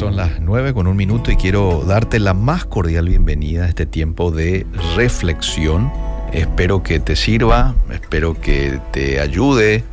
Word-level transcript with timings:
son 0.00 0.16
las 0.16 0.40
9 0.40 0.72
con 0.72 0.86
un 0.86 0.96
minuto 0.96 1.30
y 1.30 1.36
quiero 1.36 1.84
darte 1.86 2.20
la 2.20 2.32
más 2.32 2.64
cordial 2.64 3.06
bienvenida 3.06 3.64
a 3.64 3.68
este 3.68 3.84
tiempo 3.84 4.30
de 4.30 4.66
reflexión. 4.96 5.92
Espero 6.32 6.82
que 6.82 7.00
te 7.00 7.16
sirva, 7.16 7.74
espero 7.92 8.40
que 8.40 8.80
te 8.92 9.20
ayude, 9.20 9.84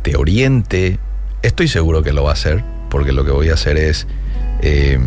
te 0.00 0.16
oriente. 0.16 0.98
Estoy 1.42 1.68
seguro 1.68 2.02
que 2.02 2.14
lo 2.14 2.24
va 2.24 2.30
a 2.30 2.32
hacer, 2.32 2.64
porque 2.88 3.12
lo 3.12 3.26
que 3.26 3.32
voy 3.32 3.50
a 3.50 3.52
hacer 3.52 3.76
es 3.76 4.06
eh, 4.62 4.98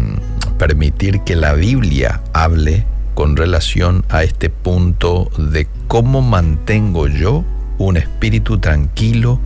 permitir 0.60 1.22
que 1.22 1.36
la 1.36 1.56
Biblia 1.56 2.22
hable 2.34 2.86
con 3.16 3.38
relación 3.38 4.06
a 4.08 4.22
este 4.22 4.52
punto 4.52 5.32
de 5.40 5.68
cómo 5.88 6.22
mantengo 6.22 7.08
yo 7.08 7.44
un 7.80 7.98
espíritu 7.98 8.60
tranquilo 8.60 9.40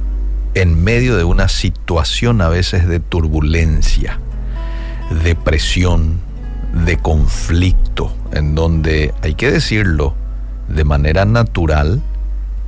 en 0.54 0.84
medio 0.84 1.16
de 1.16 1.24
una 1.24 1.48
situación 1.48 2.42
a 2.42 2.50
veces 2.50 2.90
de 2.90 3.00
turbulencia 3.00 4.20
de 5.24 5.36
presión, 5.36 6.20
de 6.86 6.98
conflicto, 6.98 8.14
en 8.32 8.56
donde, 8.56 9.14
hay 9.22 9.36
que 9.36 9.52
decirlo, 9.52 10.16
de 10.68 10.84
manera 10.84 11.26
natural, 11.26 12.02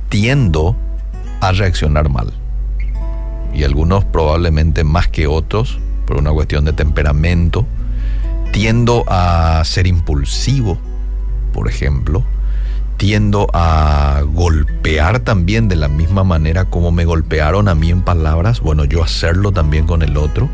tiendo 0.08 0.76
a 1.40 1.52
reaccionar 1.52 2.08
mal. 2.08 2.32
Y 3.54 3.64
algunos 3.64 4.04
probablemente 4.04 4.84
más 4.84 5.08
que 5.08 5.26
otros, 5.26 5.78
por 6.06 6.18
una 6.18 6.32
cuestión 6.32 6.64
de 6.64 6.72
temperamento, 6.72 7.66
tiendo 8.52 9.04
a 9.08 9.62
ser 9.64 9.86
impulsivo, 9.86 10.78
por 11.52 11.68
ejemplo, 11.68 12.24
tiendo 12.98 13.48
a 13.52 14.22
golpear 14.32 15.20
también 15.20 15.68
de 15.68 15.76
la 15.76 15.88
misma 15.88 16.24
manera 16.24 16.66
como 16.66 16.92
me 16.92 17.04
golpearon 17.04 17.68
a 17.68 17.74
mí 17.74 17.90
en 17.90 18.02
palabras, 18.02 18.60
bueno, 18.60 18.84
yo 18.84 19.02
hacerlo 19.02 19.50
también 19.50 19.86
con 19.86 20.02
el 20.02 20.16
otro 20.16 20.48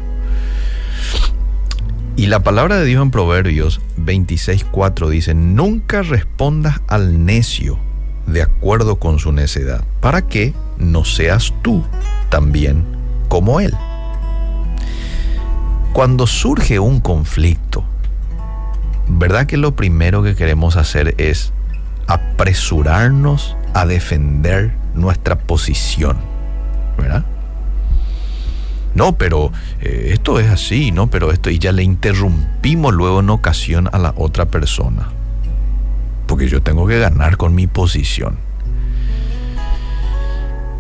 y 2.17 2.27
la 2.27 2.43
palabra 2.43 2.77
de 2.77 2.85
Dios 2.85 3.03
en 3.03 3.11
Proverbios 3.11 3.81
26.4 3.99 5.09
dice, 5.09 5.35
nunca 5.35 6.03
respondas 6.03 6.81
al 6.89 7.25
necio 7.25 7.79
de 8.27 8.43
acuerdo 8.43 8.97
con 8.97 9.19
su 9.19 9.33
necedad, 9.33 9.85
para 10.01 10.23
que 10.23 10.55
no 10.79 11.05
seas 11.05 11.53
tú 11.63 11.85
también 12.29 12.85
como 13.29 13.61
él. 13.61 13.75
Cuando 15.93 16.27
surge 16.27 16.79
un 16.79 17.01
conflicto, 17.01 17.85
¿verdad 19.09 19.47
que 19.47 19.57
lo 19.57 19.75
primero 19.75 20.23
que 20.23 20.35
queremos 20.37 20.77
hacer 20.77 21.15
es 21.19 21.53
apresurarnos 22.07 23.57
a 23.75 23.87
defender 23.87 24.75
nuestra 24.95 25.37
posición? 25.37 26.19
¿Verdad? 26.97 27.25
No, 29.01 29.17
pero 29.17 29.51
eh, 29.81 30.11
esto 30.13 30.39
es 30.39 30.51
así, 30.51 30.93
no, 30.93 31.07
pero 31.07 31.33
esto, 31.33 31.49
y 31.49 31.59
ya 31.59 31.73
le 31.73 31.83
interrumpimos 31.83 32.93
luego 32.93 33.21
en 33.21 33.31
ocasión 33.31 33.89
a 33.91 33.99
la 33.99 34.13
otra 34.15 34.49
persona. 34.49 35.09
Porque 36.27 36.51
yo 36.51 36.61
tengo 36.61 36.87
que 36.87 36.99
ganar 36.99 37.39
con 37.39 37.55
mi 37.55 37.67
posición. 37.67 38.37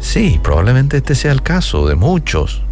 Sí, 0.01 0.39
probablemente 0.43 0.98
este 0.98 1.15
sea 1.15 1.33
el 1.33 1.41
caso 1.41 1.89
de 1.89 1.95
muchos. 1.95 2.63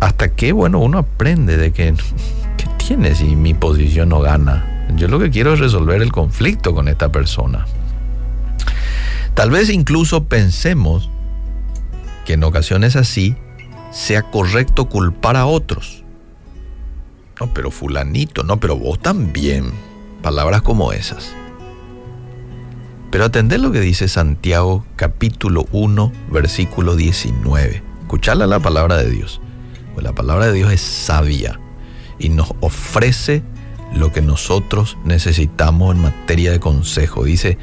Hasta 0.00 0.32
que, 0.32 0.50
bueno, 0.50 0.80
uno 0.80 0.98
aprende 0.98 1.56
de 1.56 1.70
que, 1.70 1.94
¿qué 2.56 2.66
tiene 2.76 3.14
si 3.14 3.36
mi 3.36 3.54
posición 3.54 4.08
no 4.08 4.22
gana? 4.22 4.88
Yo 4.96 5.06
lo 5.06 5.20
que 5.20 5.30
quiero 5.30 5.54
es 5.54 5.60
resolver 5.60 6.02
el 6.02 6.10
conflicto 6.10 6.74
con 6.74 6.88
esta 6.88 7.12
persona. 7.12 7.64
Tal 9.34 9.52
vez 9.52 9.70
incluso 9.70 10.24
pensemos 10.24 11.10
que 12.26 12.32
en 12.32 12.42
ocasiones 12.42 12.96
así 12.96 13.36
sea 13.94 14.22
correcto 14.22 14.86
culpar 14.86 15.36
a 15.36 15.46
otros. 15.46 16.02
No, 17.40 17.54
pero 17.54 17.70
fulanito, 17.70 18.42
no, 18.42 18.58
pero 18.58 18.76
vos 18.76 18.98
también. 18.98 19.70
Palabras 20.20 20.62
como 20.62 20.92
esas. 20.92 21.32
Pero 23.10 23.26
atendé 23.26 23.58
lo 23.58 23.70
que 23.70 23.80
dice 23.80 24.08
Santiago 24.08 24.84
capítulo 24.96 25.66
1, 25.70 26.12
versículo 26.30 26.96
19. 26.96 27.82
Escucharla 28.02 28.46
la 28.48 28.58
palabra 28.58 28.96
de 28.96 29.10
Dios. 29.10 29.40
Pues 29.94 30.02
la 30.02 30.12
palabra 30.12 30.46
de 30.46 30.54
Dios 30.54 30.72
es 30.72 30.80
sabia 30.80 31.60
y 32.18 32.30
nos 32.30 32.52
ofrece 32.60 33.44
lo 33.94 34.12
que 34.12 34.22
nosotros 34.22 34.96
necesitamos 35.04 35.94
en 35.94 36.02
materia 36.02 36.50
de 36.50 36.58
consejo. 36.58 37.22
Dice, 37.22 37.58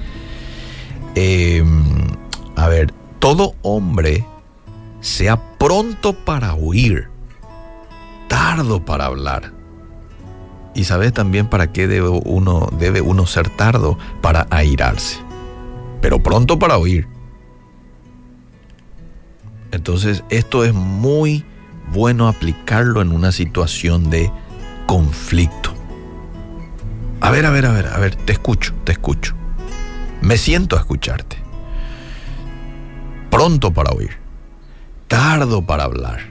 em, 1.16 1.84
a 2.56 2.70
ver, 2.70 2.94
todo 3.20 3.56
hombre 3.64 4.26
sea 5.02 5.58
pronto 5.58 6.14
para 6.14 6.54
oír, 6.54 7.10
tardo 8.28 8.86
para 8.86 9.06
hablar. 9.06 9.52
Y 10.74 10.86
sabes 10.86 11.12
también 11.12 11.48
para 11.48 11.74
qué 11.74 11.88
debe 11.88 12.08
uno, 12.08 12.70
debe 12.80 13.02
uno 13.02 13.26
ser 13.26 13.50
tardo 13.50 13.98
para 14.22 14.48
airarse, 14.52 15.20
pero 16.00 16.24
pronto 16.24 16.58
para 16.58 16.78
oír. 16.78 17.08
Entonces 19.72 20.24
esto 20.30 20.64
es 20.64 20.74
muy 20.74 21.44
bueno 21.92 22.28
aplicarlo 22.28 23.02
en 23.02 23.12
una 23.12 23.32
situación 23.32 24.10
de 24.10 24.32
conflicto. 24.86 25.74
A 27.20 27.32
ver, 27.32 27.46
a 27.46 27.50
ver, 27.52 27.66
a 27.66 27.72
ver, 27.72 27.88
a 27.88 27.98
ver, 27.98 28.16
te 28.16 28.34
escucho, 28.34 28.74
te 28.84 28.94
escucho. 28.94 29.36
Me 30.22 30.38
siento 30.38 30.76
a 30.76 30.80
escucharte. 30.80 31.38
Pronto 33.30 33.72
para 33.72 33.92
oír 33.92 34.21
tardo 35.12 35.62
para 35.62 35.84
hablar. 35.84 36.22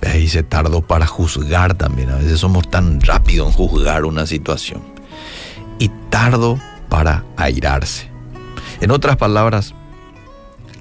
Ahí 0.00 0.22
dice 0.22 0.42
tardo 0.42 0.80
para 0.80 1.06
juzgar 1.06 1.74
también. 1.74 2.08
A 2.08 2.16
veces 2.16 2.40
somos 2.40 2.70
tan 2.70 3.02
rápidos 3.02 3.48
en 3.48 3.52
juzgar 3.52 4.06
una 4.06 4.26
situación. 4.26 4.80
Y 5.78 5.90
tardo 6.08 6.58
para 6.88 7.26
airarse. 7.36 8.08
En 8.80 8.90
otras 8.90 9.18
palabras, 9.18 9.74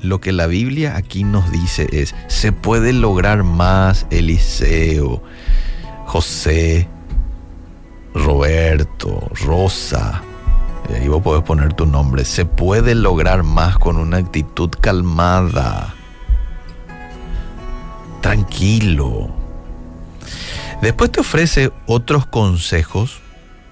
lo 0.02 0.22
que 0.22 0.32
la 0.32 0.48
Biblia 0.48 0.96
aquí 0.96 1.26
nos 1.26 1.52
dice 1.52 1.90
es, 1.92 2.16
se 2.28 2.54
puede 2.54 2.94
lograr 2.94 3.44
más 3.44 4.08
Eliseo, 4.10 5.22
José, 6.06 6.88
Roberto, 8.14 9.30
Rosa, 9.46 10.22
y 10.90 10.94
ahí 10.94 11.10
vos 11.10 11.22
podés 11.22 11.44
poner 11.44 11.74
tu 11.74 11.86
nombre, 11.86 12.24
se 12.24 12.46
puede 12.46 12.96
lograr 12.96 13.44
más 13.44 13.78
con 13.78 13.98
una 13.98 14.16
actitud 14.16 14.70
calmada, 14.80 15.97
tranquilo. 18.22 19.30
Después 20.82 21.12
te 21.12 21.22
ofrece 21.22 21.72
otros 21.86 22.26
consejos 22.26 23.20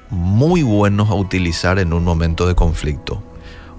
muy 0.10 0.64
buenos 0.64 1.10
a 1.10 1.16
utilizar 1.16 1.80
en 1.80 1.94
un 1.94 2.04
momento 2.04 2.48
de 2.48 2.56
conflicto. 2.56 3.24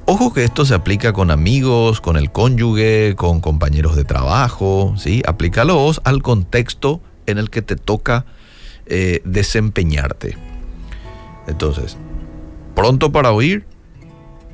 Ojo 0.05 0.32
que 0.32 0.44
esto 0.44 0.65
se 0.65 0.75
aplica 0.75 1.12
con 1.12 1.32
amigos, 1.32 2.00
con 2.00 2.16
el 2.16 2.31
cónyuge, 2.31 3.15
con 3.16 3.41
compañeros 3.41 3.97
de 3.97 4.05
trabajo, 4.05 4.94
¿sí? 4.97 5.22
Aplícalos 5.26 6.00
al 6.05 6.22
contexto 6.22 7.00
en 7.26 7.38
el 7.38 7.50
que 7.50 7.62
te 7.62 7.75
toca 7.75 8.25
eh, 8.87 9.21
desempeñarte. 9.25 10.37
Entonces, 11.49 11.97
pronto 12.76 13.10
para 13.10 13.32
oír, 13.32 13.66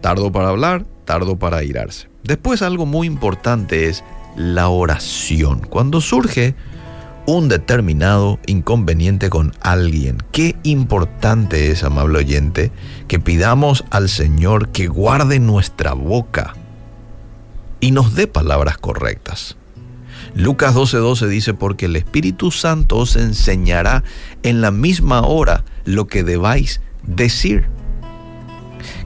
tardo 0.01 0.33
para 0.33 0.49
hablar, 0.49 0.87
tardo 1.05 1.39
para 1.39 1.59
airarse. 1.59 2.09
Después 2.25 2.63
algo 2.63 2.87
muy 2.87 3.07
importante 3.07 3.89
es 3.89 4.03
la 4.37 4.69
oración. 4.69 5.61
Cuando 5.61 6.01
surge 6.01 6.55
un 7.27 7.49
determinado 7.49 8.39
inconveniente 8.47 9.31
con 9.31 9.53
alguien, 9.61 10.19
qué 10.33 10.57
importante 10.63 11.71
es, 11.71 11.85
amable 11.85 12.19
oyente, 12.19 12.73
que 13.09 13.21
pidamos 13.21 13.85
al 13.91 14.09
Señor 14.09 14.71
que 14.71 14.89
guarde 14.89 15.39
nuestra 15.39 15.93
boca 15.93 16.55
y 17.81 17.91
nos 17.91 18.15
dé 18.15 18.27
palabras 18.27 18.79
correctas. 18.79 19.57
Lucas 20.35 20.75
12:12 20.75 21.27
dice, 21.29 21.55
porque 21.55 21.87
el 21.87 21.97
Espíritu 21.97 22.51
Santo 22.51 22.99
os 22.99 23.17
enseñará 23.17 24.03
en 24.43 24.61
la 24.61 24.71
misma 24.71 25.23
hora 25.23 25.65
lo 25.85 26.07
que 26.07 26.25
debáis 26.25 26.81
decir. 27.03 27.67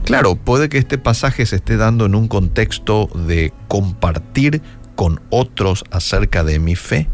Claro, 0.05 0.35
puede 0.35 0.69
que 0.69 0.77
este 0.77 0.97
pasaje 0.97 1.45
se 1.45 1.57
esté 1.57 1.75
dando 1.75 2.05
en 2.05 2.15
un 2.15 2.27
contexto 2.27 3.09
de 3.13 3.51
compartir 3.67 4.61
con 4.97 5.21
otros 5.29 5.85
acerca 5.91 6.43
de 6.43 6.59
mi 6.59 6.75
fe. 6.75 7.07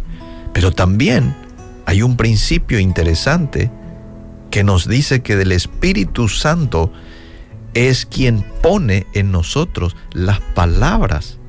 Pero 0.53 0.71
también 0.71 1.35
hay 1.85 2.01
un 2.01 2.17
principio 2.17 2.79
interesante 2.79 3.69
que 4.49 4.63
nos 4.63 4.87
dice 4.87 5.21
que 5.21 5.35
del 5.35 5.51
Espíritu 5.51 6.29
Santo 6.29 6.91
es 7.75 8.05
quien 8.07 8.43
pone 8.61 9.05
en 9.13 9.31
nosotros 9.31 9.95
las 10.13 10.39
palabras 10.39 11.39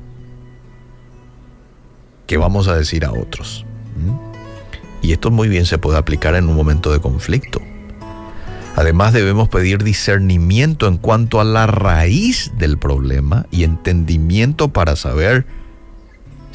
que 2.27 2.37
vamos 2.37 2.67
a 2.67 2.75
decir 2.75 3.05
a 3.05 3.11
otros. 3.11 3.65
Y 5.01 5.13
esto 5.13 5.31
muy 5.31 5.47
bien 5.47 5.65
se 5.65 5.77
puede 5.77 5.97
aplicar 5.97 6.35
en 6.35 6.49
un 6.49 6.55
momento 6.55 6.91
de 6.91 6.99
conflicto. 6.99 7.61
Además 8.75 9.13
debemos 9.13 9.47
pedir 9.47 9.83
discernimiento 9.83 10.87
en 10.87 10.97
cuanto 10.97 11.39
a 11.39 11.45
la 11.45 11.65
raíz 11.65 12.51
del 12.57 12.77
problema 12.77 13.45
y 13.51 13.63
entendimiento 13.63 14.73
para 14.73 14.97
saber 14.97 15.45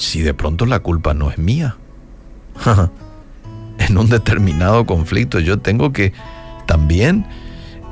si 0.01 0.23
de 0.23 0.33
pronto 0.33 0.65
la 0.65 0.81
culpa 0.81 1.13
no 1.13 1.31
es 1.31 1.39
mía. 1.39 1.77
en 3.79 3.99
un 3.99 4.09
determinado 4.09 4.87
conflicto, 4.87 5.41
yo 5.41 5.59
tengo 5.59 5.93
que 5.93 6.13
también 6.67 7.27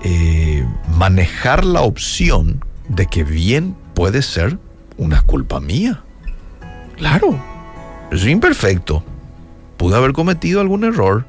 eh, 0.02 0.66
manejar 0.96 1.64
la 1.64 1.82
opción 1.82 2.64
de 2.88 3.06
que 3.06 3.24
bien 3.24 3.76
puede 3.94 4.22
ser 4.22 4.58
una 4.96 5.20
culpa 5.22 5.60
mía. 5.60 6.02
Claro, 6.96 7.38
es 8.10 8.24
imperfecto. 8.26 9.04
Pude 9.76 9.96
haber 9.96 10.12
cometido 10.12 10.60
algún 10.60 10.84
error. 10.84 11.26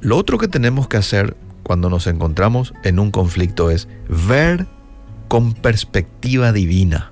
Lo 0.00 0.16
otro 0.16 0.38
que 0.38 0.46
tenemos 0.46 0.86
que 0.86 0.98
hacer 0.98 1.36
cuando 1.64 1.90
nos 1.90 2.06
encontramos 2.06 2.74
en 2.84 3.00
un 3.00 3.10
conflicto 3.10 3.70
es 3.70 3.88
ver 4.08 4.66
con 5.26 5.52
perspectiva 5.52 6.52
divina. 6.52 7.10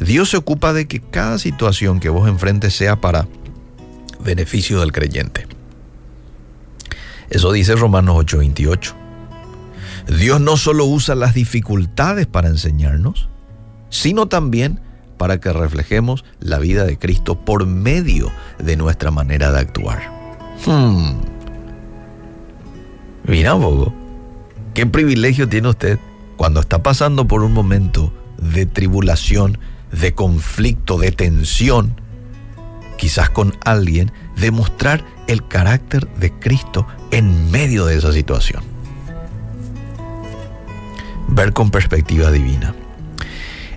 Dios 0.00 0.30
se 0.30 0.36
ocupa 0.36 0.72
de 0.72 0.86
que 0.86 1.00
cada 1.00 1.38
situación 1.38 2.00
que 2.00 2.08
vos 2.08 2.28
enfrentes 2.28 2.74
sea 2.74 3.00
para 3.00 3.28
beneficio 4.20 4.80
del 4.80 4.92
creyente. 4.92 5.46
Eso 7.30 7.52
dice 7.52 7.74
Romanos 7.74 8.16
8:28. 8.16 8.94
Dios 10.18 10.40
no 10.40 10.56
solo 10.56 10.86
usa 10.86 11.14
las 11.14 11.34
dificultades 11.34 12.26
para 12.26 12.48
enseñarnos, 12.48 13.28
sino 13.90 14.26
también 14.26 14.80
para 15.18 15.40
que 15.40 15.52
reflejemos 15.52 16.24
la 16.40 16.58
vida 16.58 16.84
de 16.84 16.98
Cristo 16.98 17.44
por 17.44 17.66
medio 17.66 18.30
de 18.58 18.76
nuestra 18.76 19.10
manera 19.10 19.52
de 19.52 19.58
actuar. 19.58 20.10
Hmm. 20.64 21.18
Mira 23.24 23.54
un 23.54 23.92
qué 24.72 24.86
privilegio 24.86 25.48
tiene 25.48 25.68
usted 25.68 25.98
cuando 26.36 26.60
está 26.60 26.82
pasando 26.82 27.26
por 27.26 27.42
un 27.42 27.52
momento 27.52 28.12
de 28.38 28.64
tribulación, 28.64 29.58
de 29.92 30.14
conflicto, 30.14 30.98
de 30.98 31.12
tensión, 31.12 32.00
quizás 32.96 33.30
con 33.30 33.56
alguien, 33.64 34.12
demostrar 34.36 35.04
el 35.26 35.46
carácter 35.46 36.08
de 36.14 36.32
Cristo 36.32 36.86
en 37.10 37.50
medio 37.50 37.86
de 37.86 37.96
esa 37.96 38.12
situación. 38.12 38.62
Ver 41.28 41.52
con 41.52 41.70
perspectiva 41.70 42.30
divina. 42.30 42.74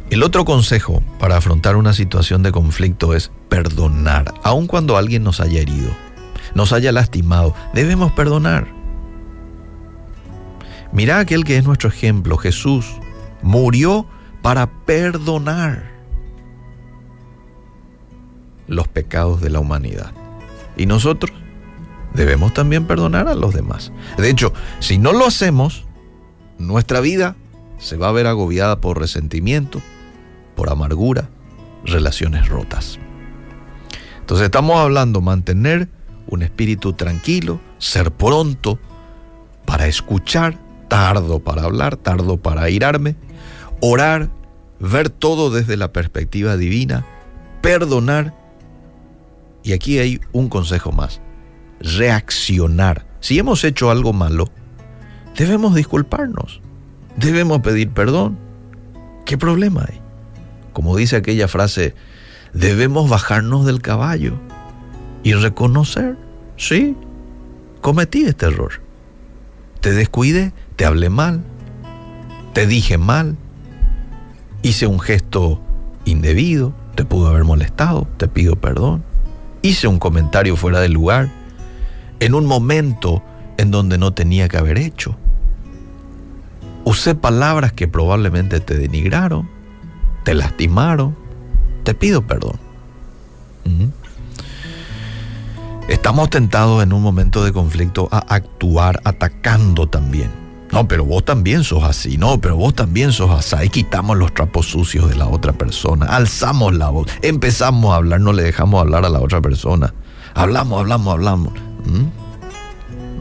El 0.09 0.23
otro 0.23 0.43
consejo 0.43 1.01
para 1.19 1.37
afrontar 1.37 1.77
una 1.77 1.93
situación 1.93 2.43
de 2.43 2.51
conflicto 2.51 3.13
es 3.13 3.31
perdonar, 3.47 4.33
aun 4.43 4.67
cuando 4.67 4.97
alguien 4.97 5.23
nos 5.23 5.39
haya 5.39 5.61
herido, 5.61 5.91
nos 6.53 6.73
haya 6.73 6.91
lastimado, 6.91 7.55
debemos 7.73 8.11
perdonar. 8.11 8.67
Mira 10.91 11.19
aquel 11.19 11.45
que 11.45 11.57
es 11.57 11.63
nuestro 11.63 11.87
ejemplo, 11.87 12.35
Jesús, 12.35 12.85
murió 13.41 14.05
para 14.41 14.69
perdonar 14.85 15.90
los 18.71 18.87
pecados 18.87 19.41
de 19.41 19.49
la 19.49 19.59
humanidad. 19.59 20.11
Y 20.77 20.85
nosotros 20.85 21.31
debemos 22.13 22.53
también 22.53 22.85
perdonar 22.85 23.27
a 23.27 23.35
los 23.35 23.53
demás. 23.53 23.91
De 24.17 24.29
hecho, 24.29 24.53
si 24.79 24.97
no 24.97 25.11
lo 25.11 25.27
hacemos, 25.27 25.85
nuestra 26.57 27.01
vida 27.01 27.35
se 27.77 27.97
va 27.97 28.07
a 28.07 28.13
ver 28.13 28.27
agobiada 28.27 28.79
por 28.79 28.97
resentimiento, 28.97 29.81
por 30.55 30.69
amargura, 30.69 31.29
relaciones 31.83 32.47
rotas. 32.47 32.97
Entonces 34.21 34.45
estamos 34.45 34.79
hablando 34.79 35.19
mantener 35.19 35.89
un 36.27 36.41
espíritu 36.41 36.93
tranquilo, 36.93 37.59
ser 37.77 38.11
pronto 38.11 38.79
para 39.65 39.87
escuchar, 39.87 40.57
tardo 40.87 41.39
para 41.39 41.63
hablar, 41.63 41.97
tardo 41.97 42.37
para 42.37 42.69
irarme, 42.69 43.17
orar, 43.81 44.29
ver 44.79 45.09
todo 45.09 45.49
desde 45.49 45.75
la 45.75 45.91
perspectiva 45.91 46.55
divina, 46.55 47.05
perdonar. 47.61 48.40
Y 49.63 49.73
aquí 49.73 49.99
hay 49.99 50.19
un 50.31 50.49
consejo 50.49 50.91
más, 50.91 51.21
reaccionar. 51.79 53.05
Si 53.19 53.37
hemos 53.37 53.63
hecho 53.63 53.91
algo 53.91 54.13
malo, 54.13 54.49
debemos 55.37 55.75
disculparnos, 55.75 56.61
debemos 57.17 57.61
pedir 57.61 57.89
perdón. 57.91 58.37
¿Qué 59.25 59.37
problema 59.37 59.85
hay? 59.87 60.01
como 60.73 60.95
dice 60.95 61.15
aquella 61.15 61.47
frase, 61.47 61.95
debemos 62.53 63.09
bajarnos 63.09 63.65
del 63.65 63.81
caballo 63.81 64.33
y 65.23 65.33
reconocer, 65.33 66.17
sí, 66.57 66.95
cometí 67.81 68.23
este 68.23 68.47
error. 68.47 68.81
Te 69.81 69.91
descuidé, 69.91 70.53
te 70.75 70.85
hablé 70.85 71.09
mal, 71.09 71.43
te 72.53 72.67
dije 72.67 72.97
mal, 72.97 73.37
hice 74.61 74.87
un 74.87 74.99
gesto 74.99 75.61
indebido, 76.05 76.73
te 76.95 77.05
pudo 77.05 77.27
haber 77.27 77.43
molestado, 77.43 78.07
te 78.17 78.27
pido 78.27 78.55
perdón, 78.55 79.03
hice 79.61 79.87
un 79.87 79.99
comentario 79.99 80.55
fuera 80.55 80.79
del 80.79 80.93
lugar, 80.93 81.29
en 82.19 82.35
un 82.35 82.45
momento 82.45 83.23
en 83.57 83.71
donde 83.71 83.97
no 83.97 84.13
tenía 84.13 84.47
que 84.47 84.57
haber 84.57 84.77
hecho. 84.77 85.15
Usé 86.83 87.15
palabras 87.15 87.73
que 87.73 87.87
probablemente 87.87 88.59
te 88.59 88.77
denigraron, 88.77 89.49
te 90.23 90.33
lastimaron, 90.33 91.15
te 91.83 91.93
pido 91.93 92.25
perdón. 92.25 92.59
Estamos 95.87 96.29
tentados 96.29 96.83
en 96.83 96.93
un 96.93 97.01
momento 97.01 97.43
de 97.43 97.51
conflicto 97.51 98.07
a 98.11 98.19
actuar 98.19 99.01
atacando 99.03 99.87
también. 99.87 100.40
No, 100.71 100.87
pero 100.87 101.05
vos 101.05 101.25
también 101.25 101.63
sos 101.63 101.83
así, 101.83 102.17
no, 102.17 102.39
pero 102.39 102.55
vos 102.55 102.73
también 102.73 103.11
sos 103.11 103.31
así. 103.31 103.65
Y 103.65 103.69
quitamos 103.69 104.17
los 104.17 104.33
trapos 104.33 104.67
sucios 104.67 105.09
de 105.09 105.15
la 105.15 105.27
otra 105.27 105.53
persona, 105.53 106.05
alzamos 106.05 106.73
la 106.75 106.89
voz, 106.89 107.07
empezamos 107.21 107.93
a 107.93 107.97
hablar, 107.97 108.21
no 108.21 108.33
le 108.33 108.43
dejamos 108.43 108.81
hablar 108.81 109.05
a 109.05 109.09
la 109.09 109.19
otra 109.19 109.41
persona. 109.41 109.93
Hablamos, 110.33 110.79
hablamos, 110.79 111.13
hablamos. 111.13 111.53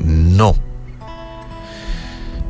No 0.05 0.55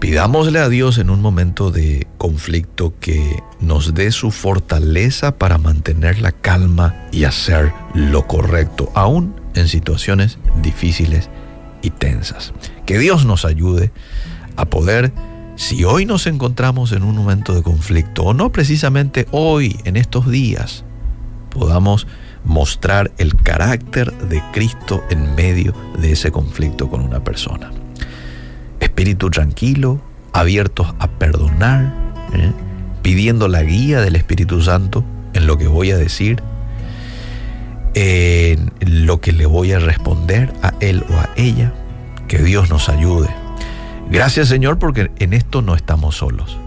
Pidámosle 0.01 0.59
a 0.61 0.71
Dios 0.71 0.97
en 0.97 1.11
un 1.11 1.21
momento 1.21 1.71
de 1.71 2.07
conflicto 2.17 2.95
que 3.01 3.43
nos 3.61 3.93
dé 3.93 4.13
su 4.13 4.31
fortaleza 4.31 5.37
para 5.37 5.59
mantener 5.59 6.21
la 6.23 6.33
calma 6.33 6.95
y 7.13 7.25
hacer 7.25 7.75
lo 7.93 8.27
correcto, 8.27 8.91
aún 8.95 9.39
en 9.55 9.69
situaciones 9.69 10.39
difíciles 10.63 11.29
y 11.83 11.91
tensas. 11.91 12.55
Que 12.87 12.97
Dios 12.99 13.27
nos 13.27 13.45
ayude 13.45 13.93
a 14.57 14.67
poder, 14.67 15.13
si 15.57 15.85
hoy 15.85 16.07
nos 16.07 16.27
encontramos 16.27 16.93
en 16.93 17.03
un 17.03 17.17
momento 17.17 17.55
de 17.55 17.63
conflicto, 17.63 18.25
o 18.25 18.35
no 18.35 18.53
precisamente 18.53 19.27
hoy, 19.31 19.79
en 19.85 19.97
estos 19.97 20.31
días, 20.31 20.85
podamos 21.51 22.07
mostrar 22.45 23.11
el 23.19 23.37
carácter 23.37 24.13
de 24.29 24.43
Cristo 24.53 25.03
en 25.11 25.35
medio 25.35 25.75
de 25.99 26.13
ese 26.13 26.31
conflicto 26.31 26.89
con 26.89 27.03
una 27.03 27.23
persona 27.23 27.71
espíritu 28.81 29.31
tranquilo, 29.31 30.01
abiertos 30.33 30.89
a 30.99 31.09
perdonar, 31.09 31.93
¿eh? 32.35 32.53
pidiendo 33.03 33.49
la 33.49 33.63
guía 33.63 34.01
del 34.01 34.17
Espíritu 34.17 34.61
Santo 34.63 35.05
en 35.33 35.47
lo 35.47 35.57
que 35.57 35.69
voy 35.69 35.91
a 35.91 35.97
decir, 35.97 36.43
en 37.95 38.71
lo 38.83 39.21
que 39.21 39.33
le 39.33 39.47
voy 39.47 39.73
a 39.73 39.79
responder 39.79 40.53
a 40.63 40.75
él 40.81 41.05
o 41.09 41.15
a 41.15 41.31
ella. 41.37 41.73
Que 42.29 42.43
Dios 42.43 42.69
nos 42.69 42.89
ayude. 42.89 43.29
Gracias 44.11 44.49
Señor 44.49 44.79
porque 44.79 45.13
en 45.19 45.33
esto 45.33 45.63
no 45.63 45.75
estamos 45.75 46.17
solos. 46.17 46.59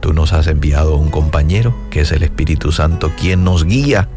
Tú 0.00 0.12
nos 0.14 0.32
has 0.32 0.46
enviado 0.46 0.96
un 0.96 1.10
compañero 1.10 1.74
que 1.90 2.00
es 2.00 2.12
el 2.12 2.22
Espíritu 2.22 2.72
Santo, 2.72 3.12
quien 3.18 3.44
nos 3.44 3.64
guía 3.64 4.08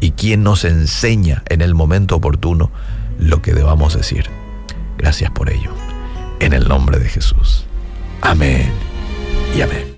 y 0.00 0.12
quien 0.12 0.42
nos 0.42 0.64
enseña 0.64 1.42
en 1.48 1.60
el 1.60 1.74
momento 1.74 2.16
oportuno 2.16 2.70
lo 3.18 3.42
que 3.42 3.52
debamos 3.52 3.94
decir. 3.94 4.26
Gracias 4.96 5.30
por 5.32 5.50
ello 5.50 5.70
en 6.40 6.54
el 6.54 6.66
nombre 6.66 6.98
de 6.98 7.08
Jesús. 7.08 7.66
Amén 8.22 8.70
y 9.56 9.60
amén. 9.60 9.92